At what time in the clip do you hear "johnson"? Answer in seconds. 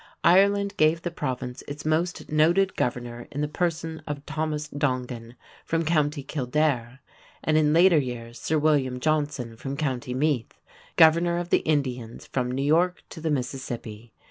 8.99-9.55